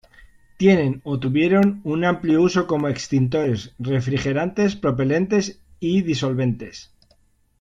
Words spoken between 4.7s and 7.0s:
propelentes y disolventes.